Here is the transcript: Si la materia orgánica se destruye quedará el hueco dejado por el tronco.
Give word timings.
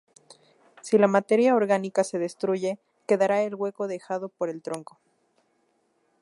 Si 0.81 0.97
la 0.97 1.05
materia 1.05 1.53
orgánica 1.53 2.03
se 2.03 2.17
destruye 2.17 2.79
quedará 3.05 3.43
el 3.43 3.53
hueco 3.53 3.87
dejado 3.87 4.29
por 4.29 4.49
el 4.49 4.63
tronco. 4.63 4.99